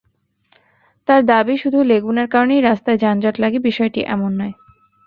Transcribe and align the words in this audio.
তাঁর 1.07 1.21
দাবি, 1.23 1.55
শুধু 1.57 1.79
লেগুনার 1.83 2.27
কারণেই 2.27 2.61
রাস্তায় 2.61 2.97
যানজট 2.97 3.35
লাগে 3.39 3.59
বিষয়টি 3.59 3.99
এমন 4.05 4.31
নয়। 4.39 4.53